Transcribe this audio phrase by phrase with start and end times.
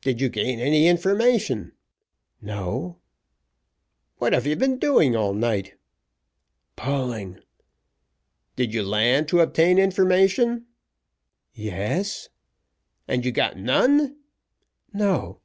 [0.00, 1.72] "Did you gain any information?"
[2.40, 2.96] "No."
[4.16, 5.74] "What have you been doing all night?"
[6.76, 7.40] "Pulling."
[8.56, 10.64] "Did you land to obtain information?"
[11.52, 12.30] "Yes."
[13.06, 14.16] "And you got none?"
[14.94, 15.42] "No."